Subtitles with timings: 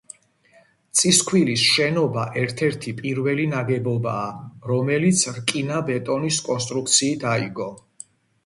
[0.99, 4.25] წისქვილის შენობა ერთ-ერთი პირველი ნაგებობაა,
[4.73, 7.73] რომელიც რკინა-ბეტონის კონსტრუქციით აიგო.